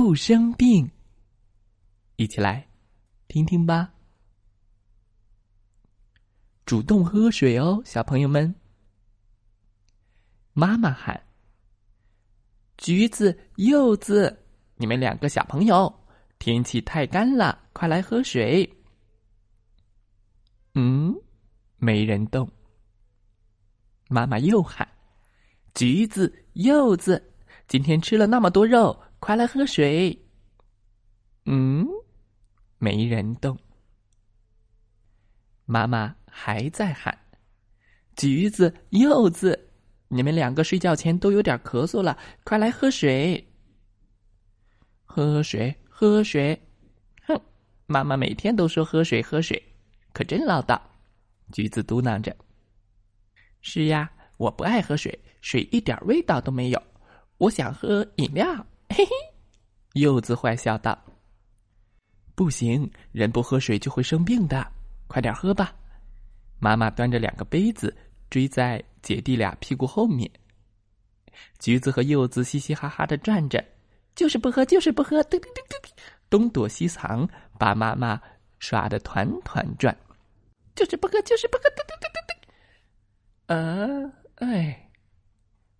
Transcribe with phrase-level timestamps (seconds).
[0.00, 0.88] 不生病，
[2.14, 2.64] 一起来
[3.26, 3.92] 听听吧。
[6.64, 8.54] 主动喝水哦，小朋友们。
[10.52, 11.20] 妈妈喊
[12.78, 14.44] ：“橘子、柚子，
[14.76, 15.92] 你们两个小朋友，
[16.38, 18.72] 天气太干了，快来喝水。”
[20.74, 21.12] 嗯，
[21.76, 22.48] 没人动。
[24.08, 24.86] 妈妈又喊
[25.74, 27.34] ：“橘子、柚子，
[27.66, 30.16] 今天吃了那么多肉。”快来喝水！
[31.44, 31.86] 嗯，
[32.78, 33.58] 没人动。
[35.64, 37.16] 妈妈还在喊
[38.16, 39.70] ：“橘子、柚子，
[40.08, 43.44] 你们两个睡觉前都有点咳嗽了，快来喝水！”
[45.04, 46.58] 喝水，喝水！
[47.26, 47.38] 哼，
[47.86, 49.60] 妈妈每天都说喝水，喝水，
[50.12, 50.80] 可真唠叨。
[51.50, 52.34] 橘子嘟囔着
[53.62, 56.82] ：“是呀，我不爱喝水，水一点味道都没有，
[57.38, 58.64] 我想喝饮料。”
[58.98, 59.12] 嘿嘿，
[59.92, 61.00] 柚子坏笑道
[62.34, 64.72] ：“不行，人不喝水就会生病的，
[65.06, 65.72] 快点喝吧。”
[66.58, 67.96] 妈妈端着两个杯子
[68.28, 70.28] 追在姐弟俩屁股后面。
[71.60, 73.64] 橘子和柚子嘻嘻哈哈的转着，
[74.16, 75.90] 就是不喝，就是不喝，噔噔噔噔，
[76.28, 77.24] 东躲西藏，
[77.56, 78.20] 把妈妈
[78.58, 79.96] 耍的团团转。
[80.74, 84.06] 就是不喝，就是不喝，噔噔噔噔噔。
[84.08, 84.90] 啊，哎，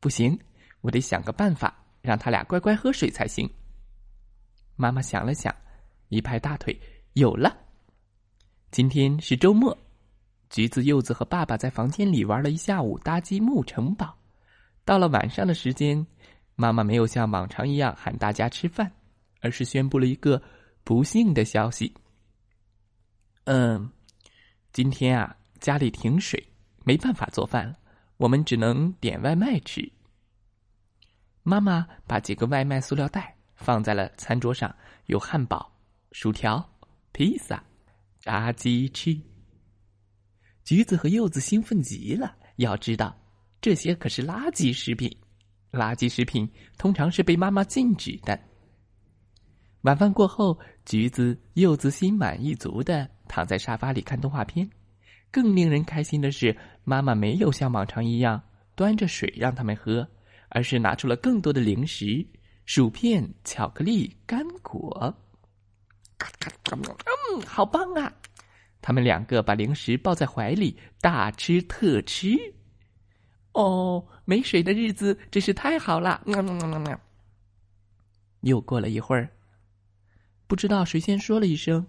[0.00, 0.40] 不行，
[0.80, 1.78] 我得想个办法。
[2.02, 3.48] 让他俩乖乖喝水才行。
[4.76, 5.54] 妈妈想了想，
[6.08, 6.78] 一拍大腿，
[7.14, 7.56] 有了。
[8.70, 9.76] 今天是周末，
[10.50, 14.14] 橘子、柚子和爸爸在房间里玩了一下午搭积木城堡。
[14.84, 16.04] 到了晚上的时间，
[16.56, 18.90] 妈妈没有像往常一样喊大家吃饭，
[19.40, 20.42] 而是宣布了一个
[20.82, 21.94] 不幸的消息。
[23.44, 23.90] 嗯，
[24.72, 26.42] 今天啊，家里停水，
[26.84, 27.72] 没办法做饭，
[28.16, 29.88] 我们只能点外卖吃。
[31.42, 34.74] 妈妈把几个外卖塑料袋放在了餐桌上，
[35.06, 35.72] 有汉堡、
[36.12, 36.64] 薯条、
[37.12, 37.62] 披萨、
[38.20, 39.16] 炸鸡翅。
[40.64, 43.16] 橘子和柚子兴奋极了，要知道
[43.60, 45.14] 这些可是垃圾食品，
[45.72, 46.48] 垃圾食品
[46.78, 48.38] 通常是被妈妈禁止的。
[49.80, 54.68] 晚饭过后，橘子、柚子心满意足的躺在沙发里看动画片。
[55.32, 58.40] 更令人开心的是，妈妈没有像往常一样
[58.76, 60.08] 端着水让他们喝。
[60.54, 62.24] 而是拿出了更多的零食、
[62.66, 65.14] 薯片、巧克力、干果。
[66.70, 68.12] 嗯，好棒啊！
[68.80, 72.36] 他们两个把零食抱在怀里，大吃特吃。
[73.52, 76.22] 哦，没水的日子真是太好了！
[76.26, 77.00] 喵喵喵喵。
[78.40, 79.30] 又过了一会儿，
[80.46, 81.86] 不知道谁先说了一声：“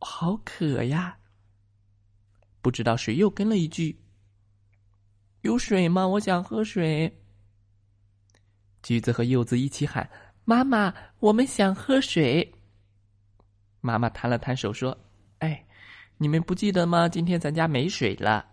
[0.00, 1.16] 好渴呀！”
[2.60, 4.00] 不知道谁又跟了一句
[5.42, 6.08] ：“有水吗？
[6.08, 7.22] 我想喝水。”
[8.86, 10.08] 橘子和柚子一起喊
[10.46, 12.54] ：“妈妈，我们想喝水。”
[13.82, 14.96] 妈妈摊了摊手说
[15.42, 15.66] ：“哎，
[16.18, 17.08] 你们不记得吗？
[17.08, 18.46] 今天咱家没水了，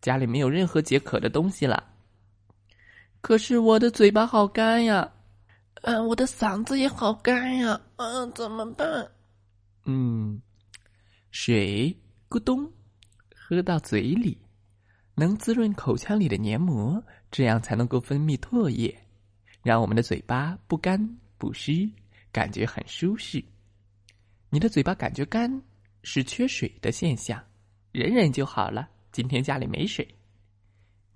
[0.00, 1.92] 家里没有任何解渴的东西了。
[3.20, 5.08] 可是我的嘴巴好干呀，
[5.82, 9.08] 嗯，我的嗓子也好干呀，嗯，怎么办？
[9.84, 10.42] 嗯，
[11.30, 11.96] 水
[12.28, 12.68] 咕咚，
[13.32, 14.36] 喝到嘴里，
[15.14, 17.00] 能滋润口腔里的黏膜，
[17.30, 18.92] 这样才能够分泌唾液。”
[19.62, 20.98] 让我们的嘴巴不干
[21.36, 21.88] 不湿，
[22.32, 23.42] 感觉很舒适。
[24.50, 25.62] 你的嘴巴感觉干，
[26.02, 27.42] 是缺水的现象，
[27.92, 28.88] 忍忍就好了。
[29.12, 30.06] 今天家里没水，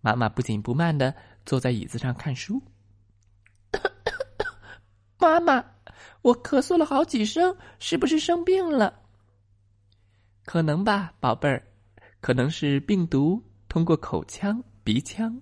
[0.00, 1.14] 妈妈不紧不慢的
[1.46, 2.60] 坐在椅子上看书。
[5.18, 5.64] 妈妈，
[6.22, 9.00] 我咳嗽了好几声，是不是生病了？
[10.44, 11.64] 可能吧，宝贝儿，
[12.20, 15.40] 可能是病毒通过口腔、鼻腔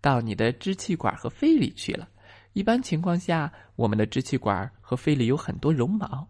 [0.00, 2.08] 到你的支气管和肺里去了。
[2.52, 6.28] 一般情况下，我们的支气管和肺里有很多绒毛，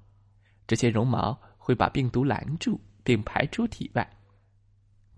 [0.67, 4.09] 这些绒毛会把病毒拦住并排出体外。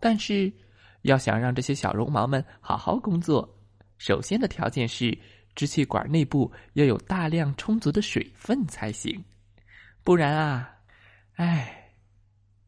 [0.01, 0.53] 但是，
[1.03, 3.47] 要想让这些小绒毛们好好工作，
[3.99, 5.17] 首先的条件是
[5.55, 9.23] 支气管内部要有大量充足的水分才行。
[10.03, 10.71] 不然啊，
[11.35, 11.91] 哎，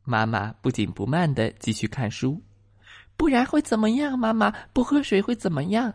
[0.05, 2.43] 妈妈不紧不慢的继续看书。
[3.17, 4.19] 不然会怎么样？
[4.19, 5.95] 妈妈不喝水会怎么样？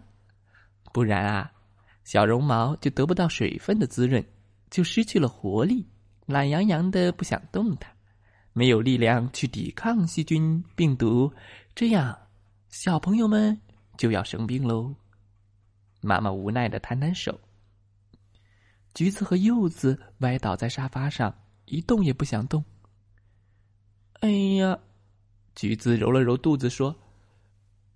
[0.92, 1.52] 不然啊。
[2.04, 4.24] 小绒毛就得不到水分的滋润，
[4.70, 5.86] 就失去了活力，
[6.26, 7.92] 懒洋洋的不想动弹，
[8.54, 11.32] 没有力量去抵抗细菌病毒，
[11.76, 12.18] 这样
[12.70, 13.60] 小朋友们
[13.98, 14.94] 就要生病喽。
[16.02, 17.40] 妈妈无奈的摊摊手。
[18.94, 21.34] 橘子和柚子歪倒在沙发上，
[21.66, 22.64] 一动也不想动。
[24.20, 24.78] 哎呀，
[25.56, 26.94] 橘子揉了揉肚子说：“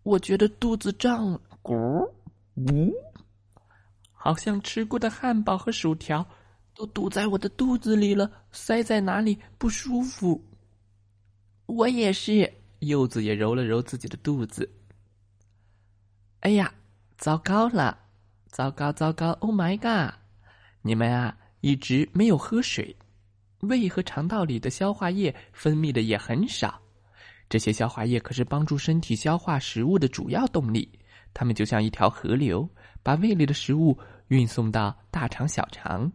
[0.04, 1.74] 我觉得肚子胀，咕
[2.56, 2.94] 呜，
[4.26, 6.26] 好像吃过的汉堡和薯条。”
[6.78, 10.44] 都堵在我的肚子里了，塞在哪里不舒服。
[11.68, 14.70] 我也是，柚子也揉了揉自己的肚子。
[16.42, 16.74] 哎呀，
[17.18, 17.98] 糟糕了，
[18.48, 20.16] 糟糕糟糕！Oh my god！
[20.82, 22.94] 你们啊，一直没有喝水，
[23.62, 26.82] 胃和肠道里的消化液分泌的也很少。
[27.48, 30.92] 这些消化液可是帮助身体消化食物的主要动力，
[31.34, 32.70] 它们就像一条河流，
[33.02, 36.12] 把胃里的食物运送到大肠、小肠。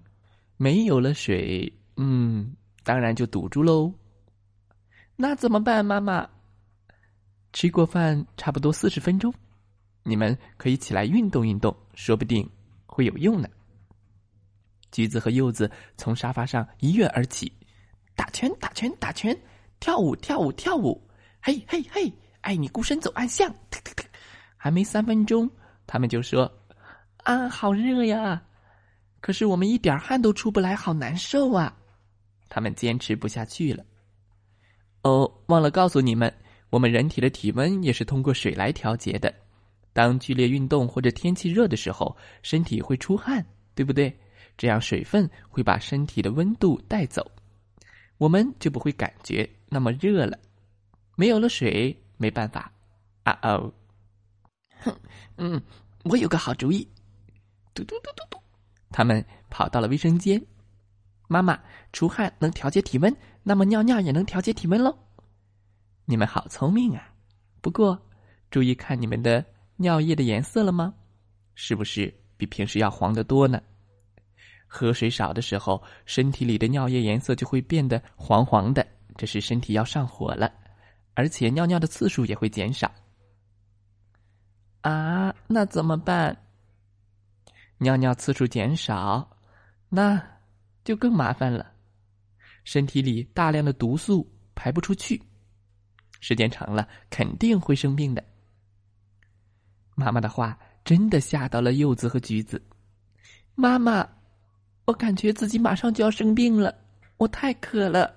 [0.56, 2.54] 没有了水，嗯，
[2.84, 3.92] 当然就堵住喽。
[5.16, 6.28] 那怎么办，妈妈？
[7.52, 9.32] 吃过饭差不多四十分钟，
[10.02, 12.48] 你们可以起来运动运动，说不定
[12.86, 13.48] 会有用呢。
[14.92, 17.52] 橘子和柚子从沙发上一跃而起，
[18.14, 19.36] 打拳打拳打拳，
[19.78, 21.00] 跳舞跳舞跳舞，
[21.40, 23.52] 嘿嘿嘿，爱你孤身走暗巷，
[24.56, 25.50] 还没三分钟，
[25.86, 26.52] 他们就说
[27.30, 28.42] ：“啊，好热呀！”
[29.22, 31.76] 可是我们一点汗都出不来，好难受啊！
[32.48, 33.84] 他们坚持不下去了。
[35.02, 36.32] 哦，忘了告诉你们，
[36.70, 39.32] 我们人体的体温也是通过水来调节的。
[39.92, 44.12] 当剧烈运动或者天气热的时候，身体会出汗，对不对？
[44.56, 47.30] 这样水分会把身体的温度带走，
[48.18, 50.36] 我们就不会感觉那么热了。
[51.14, 52.72] 没有了水，没办法。
[53.22, 53.72] 啊哦，
[54.80, 54.92] 哼，
[55.36, 55.62] 嗯，
[56.02, 56.88] 我有个好主意。
[57.74, 58.38] 嘟嘟嘟嘟嘟。
[58.90, 60.40] 他们跑到了卫生间。
[61.28, 61.58] 妈妈，
[61.92, 63.14] 出汗能调节体温，
[63.44, 64.96] 那么尿尿也能调节体温喽。
[66.04, 67.12] 你们好聪明啊！
[67.60, 67.96] 不过，
[68.50, 69.44] 注意看你们的
[69.76, 70.92] 尿液的颜色了吗？
[71.54, 73.62] 是不是比平时要黄得多呢？
[74.66, 78.84] 喝水少的时候，身体里的尿液颜色就会变得黄黄的，
[79.16, 80.52] 这是身体要上火了，
[81.14, 82.90] 而且尿尿的次数也会减少。
[84.80, 86.36] 啊，那怎么办？
[87.82, 89.38] 尿尿次数减少，
[89.88, 90.22] 那
[90.84, 91.72] 就更麻烦了。
[92.64, 95.20] 身体里大量的毒素排不出去，
[96.20, 98.22] 时间长了肯定会生病的。
[99.94, 102.62] 妈妈的话真的吓到了柚子和橘子。
[103.54, 104.06] 妈妈，
[104.84, 106.74] 我感觉自己马上就要生病了，
[107.16, 108.14] 我太渴了。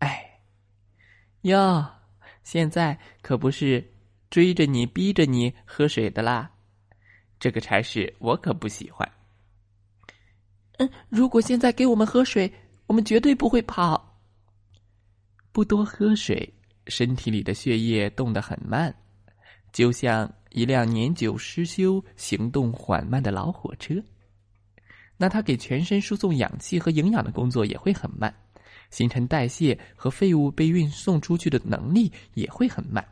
[0.00, 0.42] 哎，
[1.40, 1.90] 哟，
[2.42, 3.92] 现在可不是
[4.28, 6.50] 追着你、逼着你喝水的啦。
[7.42, 9.10] 这个差事我可不喜欢。
[10.78, 12.48] 嗯，如果现在给我们喝水，
[12.86, 14.16] 我们绝对不会跑。
[15.50, 16.54] 不多喝水，
[16.86, 18.94] 身体里的血液动得很慢，
[19.72, 24.00] 就像一辆年久失修、行动缓慢的老火车。
[25.16, 28.32] 那它给全身输送氧气和营养的工作也会很慢，
[28.90, 33.04] 新陈代谢和废物被运送出去的能力也会很慢。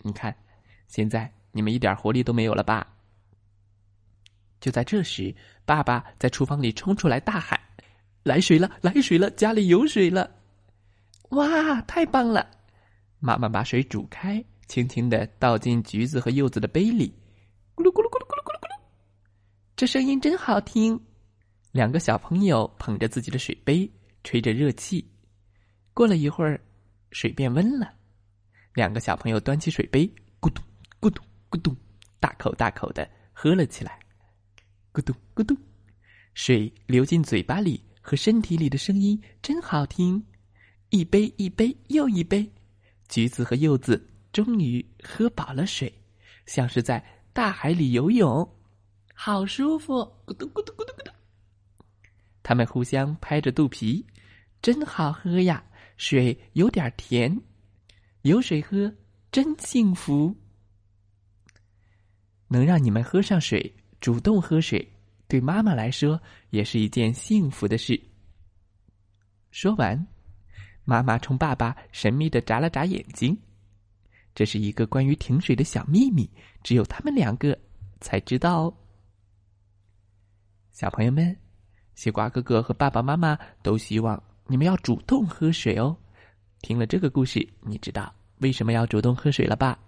[0.00, 0.34] 你看，
[0.88, 2.94] 现在你们一点活力都没有了吧？
[4.60, 7.58] 就在这时，爸爸在厨房里冲出来大喊
[8.24, 10.30] ：“来水了，来水了，家里有水了！”
[11.30, 12.48] 哇，太棒了！
[13.18, 17.12] 妈妈把水煮开，轻轻的倒进橘子和柚子的杯里，
[17.74, 18.80] 咕噜咕噜咕噜咕噜咕噜咕噜，
[19.74, 21.00] 这声音真好听。
[21.72, 23.90] 两个小朋友捧着自己的水杯，
[24.24, 25.06] 吹着热气。
[25.92, 26.60] 过了一会儿，
[27.10, 27.92] 水变温了，
[28.74, 30.06] 两个小朋友端起水杯，
[30.40, 30.64] 咕咚
[31.00, 31.76] 咕咚咕咚，
[32.20, 33.98] 大口大口的喝了起来。
[34.96, 35.54] 咕咚咕咚，
[36.32, 40.24] 水流进嘴巴里和身体里的声音真好听。
[40.88, 42.50] 一杯一杯又一杯，
[43.06, 45.92] 橘子和柚子终于喝饱了水，
[46.46, 48.50] 像是在大海里游泳，
[49.12, 49.96] 好舒服。
[50.24, 51.14] 咕咚咕咚咕咚咕咚，
[52.42, 54.02] 他们互相拍着肚皮，
[54.62, 55.62] 真好喝呀！
[55.98, 57.38] 水有点甜，
[58.22, 58.90] 有水喝
[59.30, 60.34] 真幸福。
[62.48, 63.76] 能让你们喝上水。
[64.00, 64.86] 主动喝水，
[65.26, 68.00] 对妈妈来说也是一件幸福的事。
[69.50, 70.06] 说完，
[70.84, 73.36] 妈妈冲爸爸神秘的眨了眨眼睛。
[74.34, 76.28] 这是一个关于停水的小秘密，
[76.62, 77.58] 只有他们两个
[78.00, 78.74] 才知道哦。
[80.72, 81.34] 小朋友们，
[81.94, 85.96] 西瓜哥哥和爸爸妈妈都希望你们要主动喝水哦。
[86.60, 89.78] 听了这个故事，你知道为什么要主动喝水了吧？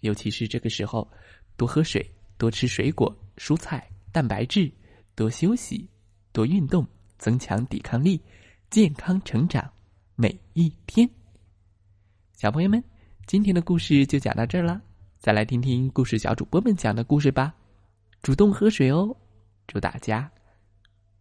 [0.00, 1.08] 尤其是这个时候，
[1.56, 2.04] 多喝水，
[2.36, 3.16] 多吃水果。
[3.36, 4.70] 蔬菜、蛋白质，
[5.14, 5.88] 多休息，
[6.32, 6.86] 多运动，
[7.18, 8.20] 增强抵抗力，
[8.70, 9.70] 健康成长
[10.14, 11.08] 每一天。
[12.34, 12.82] 小朋友们，
[13.26, 14.80] 今天的故事就讲到这儿了，
[15.18, 17.54] 再来听听故事小主播们讲的故事吧。
[18.22, 19.16] 主动喝水哦，
[19.66, 20.30] 祝大家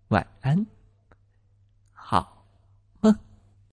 [0.09, 0.80] 晚安。